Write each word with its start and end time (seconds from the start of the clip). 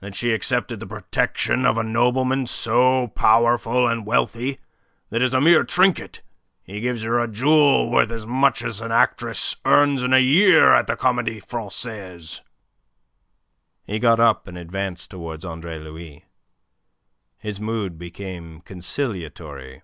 That 0.00 0.16
she 0.16 0.32
accepted 0.32 0.80
the 0.80 0.86
protection 0.88 1.64
of 1.64 1.78
a 1.78 1.84
nobleman 1.84 2.48
so 2.48 3.06
powerful 3.14 3.86
and 3.86 4.04
wealthy 4.04 4.58
that 5.10 5.22
as 5.22 5.32
a 5.32 5.40
mere 5.40 5.62
trinket 5.62 6.22
he 6.64 6.80
gives 6.80 7.02
her 7.02 7.20
a 7.20 7.28
jewel 7.28 7.88
worth 7.88 8.10
as 8.10 8.26
much 8.26 8.64
as 8.64 8.80
an 8.80 8.90
actress 8.90 9.54
earns 9.64 10.02
in 10.02 10.12
a 10.12 10.18
year 10.18 10.72
at 10.72 10.88
the 10.88 10.96
Comedie 10.96 11.38
Francaise?" 11.38 12.40
He 13.86 14.00
got 14.00 14.18
up, 14.18 14.48
and 14.48 14.58
advanced 14.58 15.12
towards 15.12 15.44
Andre 15.44 15.78
Louis. 15.78 16.24
His 17.38 17.60
mood 17.60 17.96
became 17.96 18.62
conciliatory. 18.62 19.82